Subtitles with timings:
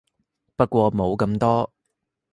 [0.55, 1.71] 不過冇咁多